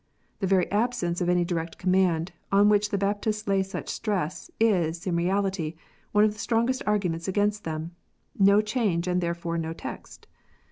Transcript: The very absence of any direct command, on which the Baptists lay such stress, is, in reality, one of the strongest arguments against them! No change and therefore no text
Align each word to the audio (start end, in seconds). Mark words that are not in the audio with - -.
The 0.39 0.47
very 0.47 0.65
absence 0.71 1.21
of 1.21 1.29
any 1.29 1.45
direct 1.45 1.77
command, 1.77 2.31
on 2.51 2.69
which 2.69 2.89
the 2.89 2.97
Baptists 2.97 3.47
lay 3.47 3.61
such 3.61 3.87
stress, 3.87 4.49
is, 4.59 5.05
in 5.05 5.15
reality, 5.15 5.75
one 6.11 6.23
of 6.23 6.33
the 6.33 6.39
strongest 6.39 6.81
arguments 6.87 7.27
against 7.27 7.65
them! 7.65 7.91
No 8.39 8.61
change 8.61 9.07
and 9.07 9.21
therefore 9.21 9.59
no 9.59 9.73
text 9.73 10.25